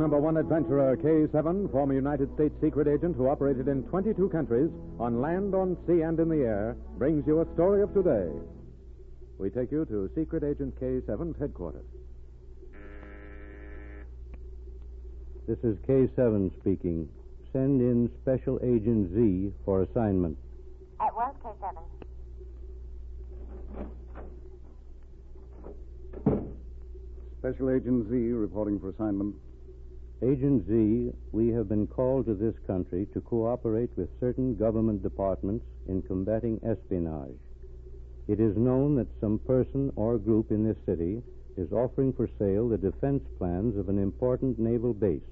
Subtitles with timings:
[0.00, 5.20] Number one adventurer, K7, former United States secret agent who operated in 22 countries, on
[5.20, 8.30] land, on sea, and in the air, brings you a story of today.
[9.38, 11.84] We take you to Secret Agent K7's headquarters.
[15.46, 17.06] This is K7 speaking.
[17.52, 20.38] Send in Special Agent Z for assignment.
[21.00, 21.76] At once, K7.
[27.40, 29.34] Special Agent Z reporting for assignment.
[30.22, 35.64] Agent Z, we have been called to this country to cooperate with certain government departments
[35.88, 37.38] in combating espionage.
[38.28, 41.22] It is known that some person or group in this city
[41.56, 45.22] is offering for sale the defense plans of an important naval base.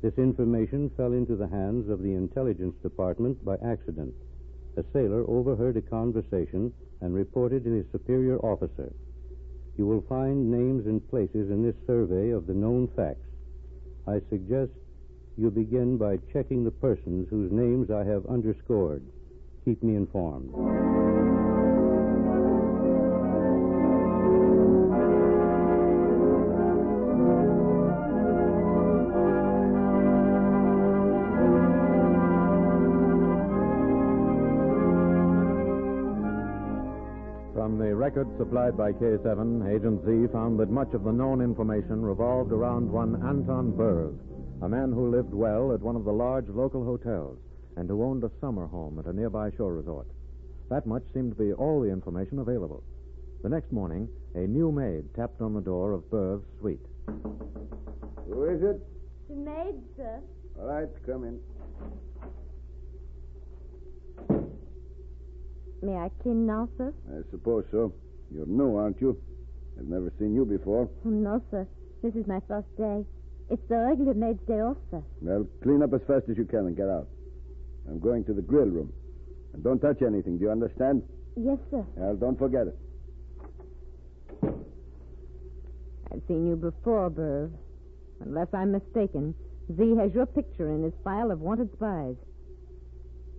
[0.00, 4.14] This information fell into the hands of the Intelligence Department by accident.
[4.78, 8.90] A sailor overheard a conversation and reported to his superior officer.
[9.76, 13.26] You will find names and places in this survey of the known facts.
[14.06, 14.72] I suggest
[15.36, 19.02] you begin by checking the persons whose names I have underscored.
[19.64, 21.01] Keep me informed.
[38.14, 42.92] Records supplied by K7, Agent Z found that much of the known information revolved around
[42.92, 44.12] one Anton Berg,
[44.60, 47.38] a man who lived well at one of the large local hotels
[47.78, 50.06] and who owned a summer home at a nearby shore resort.
[50.68, 52.84] That much seemed to be all the information available.
[53.42, 56.84] The next morning, a new maid tapped on the door of Berg's suite.
[57.06, 58.78] Who is it?
[59.30, 60.20] The maid, sir.
[60.60, 61.40] All right, come in.
[65.82, 66.94] May I clean now, sir?
[67.10, 67.92] I suppose so.
[68.32, 69.20] You're new, aren't you?
[69.78, 70.88] I've never seen you before.
[71.04, 71.66] Oh, no, sir.
[72.02, 73.04] This is my first day.
[73.50, 75.02] It's the regular maid's day off, sir.
[75.20, 77.08] Well, clean up as fast as you can and get out.
[77.88, 78.92] I'm going to the grill room.
[79.52, 81.02] And don't touch anything, do you understand?
[81.36, 81.84] Yes, sir.
[81.96, 82.78] Well, don't forget it.
[86.12, 87.50] I've seen you before, Burv.
[88.20, 89.34] Unless I'm mistaken,
[89.76, 92.14] Z has your picture in his file of wanted spies.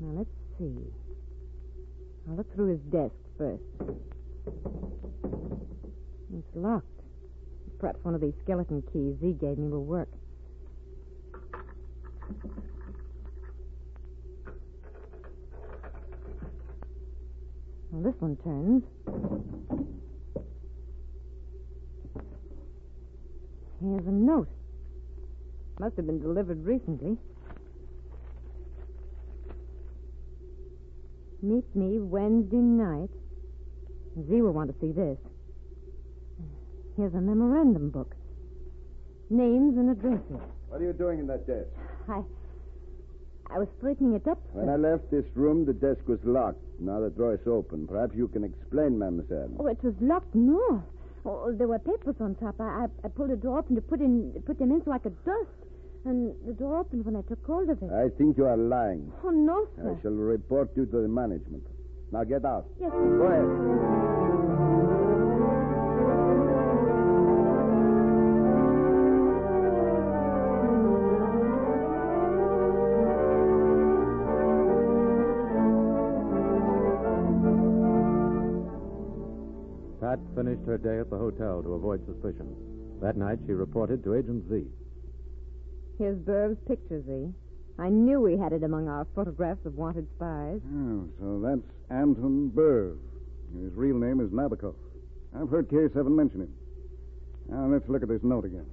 [0.00, 0.76] Now, let's see.
[2.28, 3.62] I'll look through his desk first.
[6.36, 6.86] It's locked.
[7.78, 10.08] Perhaps one of these skeleton keys Z gave me will work.
[17.90, 18.84] Well, this one turns.
[23.80, 24.48] Here's a note.
[25.78, 27.16] Must have been delivered recently.
[31.42, 33.10] Meet me Wednesday night.
[34.28, 35.18] Z will want to see this.
[36.96, 38.16] Here's a memorandum book.
[39.30, 40.40] Names and addresses.
[40.68, 41.68] What are you doing in that desk?
[42.08, 42.22] I.
[43.50, 44.38] I was straightening it up.
[44.52, 46.60] When I left this room, the desk was locked.
[46.80, 47.86] Now the drawer is open.
[47.86, 49.48] Perhaps you can explain, mademoiselle.
[49.58, 50.34] Oh, it was locked.
[50.34, 50.82] No.
[51.24, 52.60] Oh, there were papers on top.
[52.60, 54.98] I, I, I pulled the door open to put in put them in so I
[54.98, 55.48] could dust.
[56.04, 57.90] And the door opened when I took hold of it.
[57.92, 59.12] I think you are lying.
[59.24, 59.94] Oh, no, sir.
[59.98, 61.64] I shall report you to the management.
[62.12, 62.66] Now get out.
[62.80, 63.18] Yes, sir.
[63.18, 64.58] Go ahead.
[80.00, 82.54] Pat finished her day at the hotel to avoid suspicion.
[83.02, 84.64] That night, she reported to Agent Z.
[85.98, 87.34] Here's Burb's picture, Z.
[87.76, 90.60] I knew we had it among our photographs of wanted spies.
[90.72, 92.96] Oh, so that's Anton Burv.
[93.60, 94.74] His real name is Nabokov.
[95.34, 96.54] I've heard K7 mention him.
[97.48, 98.66] Now, let's look at this note again.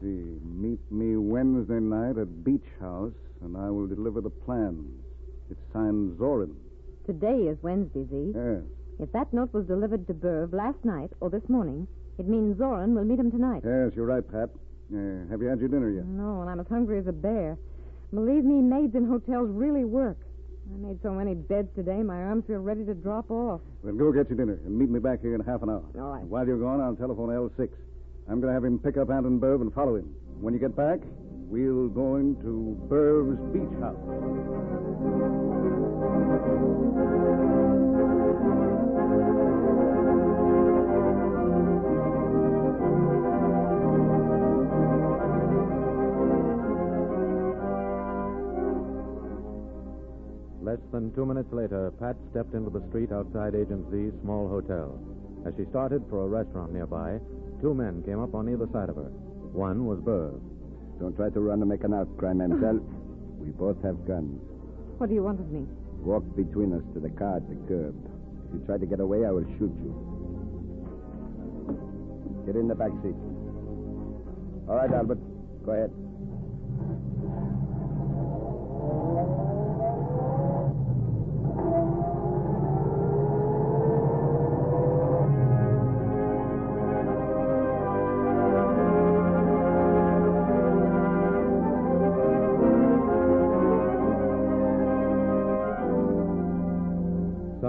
[0.00, 3.12] See, meet me Wednesday night at Beach House,
[3.42, 4.86] and I will deliver the plans.
[5.50, 6.54] It's signed Zorin.
[7.06, 8.32] Today is Wednesday, Z.
[8.36, 8.62] Yes.
[9.00, 11.88] If that note was delivered to Burv last night or this morning,
[12.20, 13.62] it means Zoran will meet him tonight.
[13.64, 14.50] Yes, you're right, Pat.
[14.92, 16.04] Uh, have you had your dinner yet?
[16.04, 17.56] No, and I'm as hungry as a bear.
[18.12, 20.18] Believe me, maids in hotels really work.
[20.68, 23.60] I made so many beds today, my arms feel ready to drop off.
[23.82, 25.82] Well, go get your dinner and meet me back here in half an hour.
[25.96, 26.20] All right.
[26.20, 27.68] And while you're gone, I'll telephone L6.
[28.28, 30.14] I'm going to have him pick up Anton Burv and follow him.
[30.40, 31.00] When you get back,
[31.48, 33.96] we'll go into Burv's beach house.
[50.70, 55.02] Less than two minutes later, Pat stepped into the street outside Agent Z's small hotel.
[55.44, 57.18] As she started for a restaurant nearby,
[57.60, 59.10] two men came up on either side of her.
[59.50, 60.30] One was Burr.
[61.00, 62.78] Don't try to run and make an outcry, mademoiselle.
[63.42, 64.38] we both have guns.
[64.98, 65.66] What do you want of me?
[66.06, 67.98] Walk between us to the car at the curb.
[68.46, 69.90] If you try to get away, I will shoot you.
[72.46, 73.18] Get in the back seat.
[74.70, 75.18] All right, Albert.
[75.66, 75.90] Go ahead.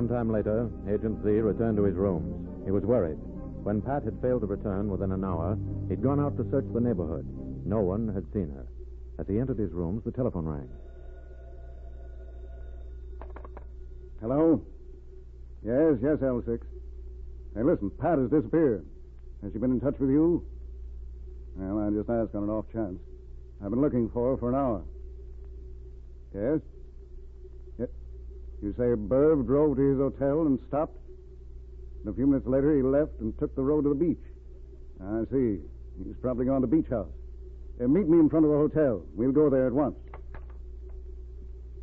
[0.01, 2.65] Sometime later, Agent Z returned to his rooms.
[2.65, 3.19] He was worried.
[3.61, 5.55] When Pat had failed to return within an hour,
[5.89, 7.23] he'd gone out to search the neighborhood.
[7.67, 8.65] No one had seen her.
[9.19, 10.69] As he entered his rooms, the telephone rang.
[14.21, 14.65] Hello?
[15.63, 16.59] Yes, yes, L6.
[17.53, 18.83] Hey, listen, Pat has disappeared.
[19.43, 20.43] Has she been in touch with you?
[21.55, 22.97] Well, I just asked on an off chance.
[23.63, 24.81] I've been looking for her for an hour.
[26.33, 26.61] Yes?
[28.61, 30.97] You say Burv drove to his hotel and stopped?
[32.01, 34.21] And a few minutes later, he left and took the road to the beach.
[35.03, 35.57] I see.
[36.03, 37.09] He's probably gone to Beach House.
[37.81, 39.03] Uh, meet me in front of the hotel.
[39.15, 39.95] We'll go there at once.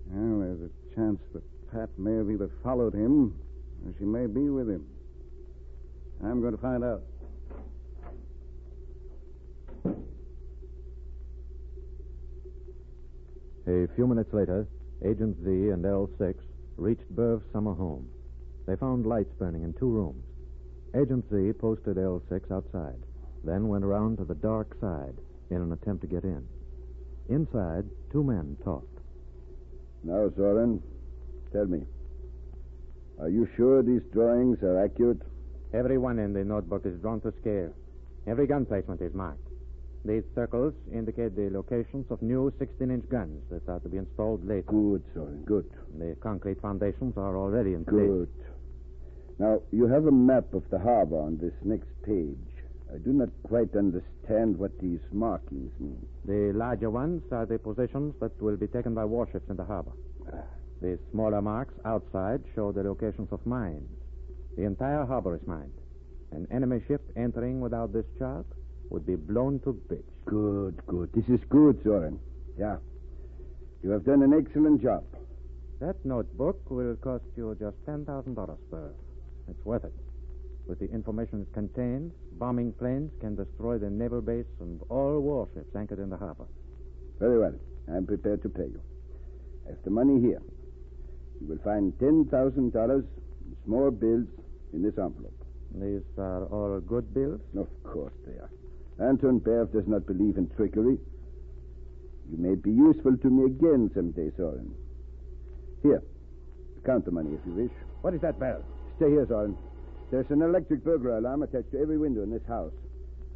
[0.07, 1.43] Well, there's a chance that
[1.73, 3.35] Pat may have either followed him
[3.85, 4.87] or she may be with him.
[6.25, 7.03] I'm going to find out.
[13.67, 14.67] A few minutes later,
[15.05, 16.35] Agent Z and L6
[16.79, 18.09] reached Burv's summer home.
[18.67, 20.25] They found lights burning in two rooms.
[20.95, 23.03] Agent Z posted L6 outside,
[23.45, 25.15] then went around to the dark side
[25.51, 26.47] in an attempt to get in.
[27.29, 28.99] Inside, two men talked.
[30.03, 30.83] Now, Soren,
[31.53, 31.83] tell me.
[33.21, 35.21] Are you sure these drawings are accurate?
[35.75, 37.75] Every one in the notebook is drawn to scale.
[38.27, 39.48] Every gun placement is marked.
[40.05, 44.47] These circles indicate the locations of new 16 inch guns that are to be installed
[44.47, 44.63] later.
[44.69, 45.71] Good, Soren, good.
[45.99, 48.07] The concrete foundations are already in place.
[48.09, 48.29] Good.
[49.39, 52.37] Now, you have a map of the harbor on this next page.
[52.93, 56.07] I do not quite understand what these markings mean.
[56.25, 59.93] The larger ones are the positions that will be taken by warships in the harbor.
[60.33, 60.43] Ah.
[60.81, 63.91] The smaller marks outside show the locations of mines.
[64.57, 65.73] The entire harbor is mined.
[66.31, 68.47] An enemy ship entering without this chart
[68.91, 70.03] would be blown to bits.
[70.25, 71.11] Good, good.
[71.15, 72.19] This is good, Soren.
[72.59, 72.77] Yeah.
[73.83, 75.05] You have done an excellent job.
[75.81, 78.91] That notebook will cost you just $10,000, sir.
[79.49, 79.93] It's worth it.
[80.67, 85.75] With the information it contains, bombing planes can destroy the naval base and all warships
[85.77, 86.47] anchored in the harbor.
[87.19, 87.55] Very well.
[87.89, 88.81] I'm prepared to pay you.
[89.67, 90.43] I have the money here.
[91.41, 94.27] You will find $10,000 in small bills
[94.73, 95.33] in this envelope.
[95.75, 97.41] These are all good bills?
[97.57, 98.51] Of course they are.
[99.01, 100.99] Anton Berv does not believe in trickery.
[102.31, 104.75] You may be useful to me again someday, Soren.
[105.83, 106.03] Here,
[106.85, 107.73] count the money if you wish.
[108.03, 108.63] What is that bell?
[108.97, 109.57] Stay here, Soren.
[110.11, 112.73] There's an electric burglar alarm attached to every window in this house.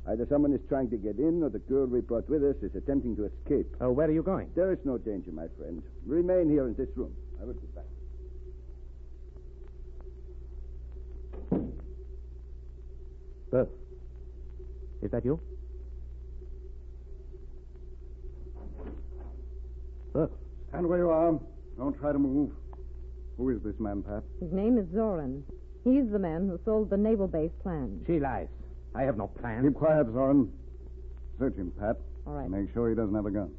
[0.08, 2.74] Either someone is trying to get in, or the girl we brought with us is
[2.74, 3.76] attempting to escape.
[3.80, 4.50] Oh, where are you going?
[4.56, 5.82] There is no danger, my friend.
[6.04, 7.14] Remain here in this room.
[7.40, 7.84] I will be back.
[13.50, 13.81] Bert.
[15.02, 15.40] Is that you?
[20.12, 20.30] Bert.
[20.68, 21.38] Stand where you are.
[21.76, 22.50] Don't try to move.
[23.36, 24.22] Who is this man, Pat?
[24.40, 25.42] His name is Zoran.
[25.84, 28.06] He's the man who sold the naval base plans.
[28.06, 28.46] She lies.
[28.94, 29.64] I have no plan.
[29.64, 30.52] Keep quiet, Zoran.
[31.38, 31.96] Search him, Pat.
[32.26, 32.48] All right.
[32.48, 33.50] Make sure he doesn't have a gun.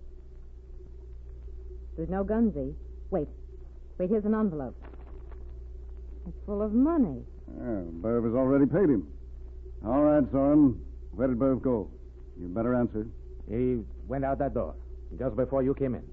[1.98, 2.60] There's no gun, Z.
[2.60, 2.72] Eh?
[3.10, 3.28] Wait.
[3.98, 4.76] Wait, here's an envelope.
[6.28, 7.22] It's full of money.
[7.58, 9.08] Yeah, Burv has already paid him.
[9.86, 10.80] All right, Soren.
[11.15, 11.89] Where did Burv go?
[12.39, 13.08] You'd better answer.
[13.50, 14.75] He went out that door
[15.20, 16.03] just before you came in.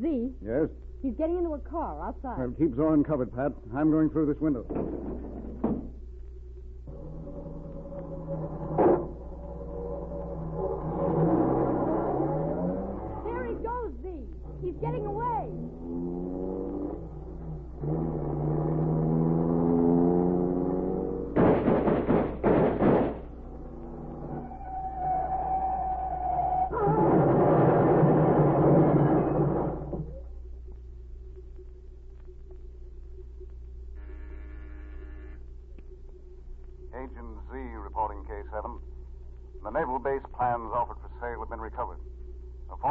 [0.00, 0.68] Z, Yes?
[1.02, 2.38] he's getting into a car outside.
[2.38, 3.52] Well, keep Zoran covered, Pat.
[3.76, 4.64] I'm going through this window.
[13.24, 14.08] There he goes, Z.
[14.62, 15.46] He's getting away.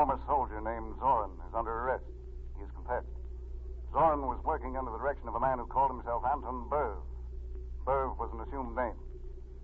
[0.09, 2.09] Former soldier named Zoran is under arrest.
[2.57, 3.13] He has confessed.
[3.93, 6.97] Zoran was working under the direction of a man who called himself Anton Berv.
[7.85, 8.97] Berv was an assumed name.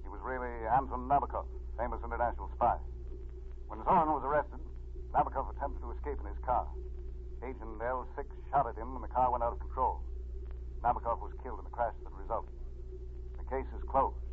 [0.05, 1.49] He was really Anton Nabokov,
[1.81, 2.77] famous international spy.
[3.73, 4.61] When Zoran was arrested,
[5.17, 6.69] Nabokov attempted to escape in his car.
[7.41, 10.05] Agent L6 shot at him and the car went out of control.
[10.85, 12.53] Nabokov was killed in the crash that resulted.
[13.41, 14.24] The case is closed.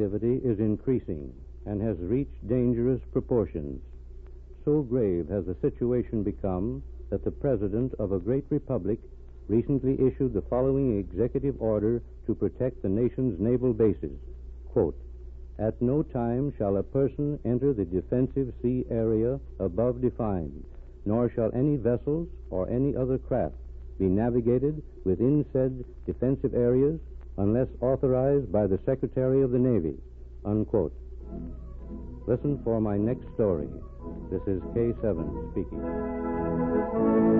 [0.00, 1.30] Activity is increasing
[1.66, 3.82] and has reached dangerous proportions.
[4.64, 8.98] So grave has the situation become that the President of a great republic
[9.48, 14.16] recently issued the following executive order to protect the nation's naval bases.
[14.72, 14.96] Quote,
[15.58, 20.64] At no time shall a person enter the defensive sea area above defined,
[21.04, 23.56] nor shall any vessels or any other craft
[23.98, 26.98] be navigated within said defensive areas
[27.40, 29.96] unless authorized by the Secretary of the Navy.
[30.44, 30.92] Unquote.
[32.26, 33.68] Listen for my next story.
[34.30, 37.39] This is K7 speaking.